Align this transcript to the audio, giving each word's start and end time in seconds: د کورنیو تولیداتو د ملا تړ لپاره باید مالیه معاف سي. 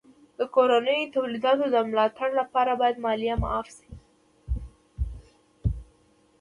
د 0.37 0.39
کورنیو 0.55 1.11
تولیداتو 1.15 1.65
د 1.73 1.75
ملا 1.89 2.05
تړ 2.17 2.29
لپاره 2.41 2.71
باید 2.81 3.01
مالیه 3.05 3.35
معاف 3.41 3.67
سي. 3.77 3.87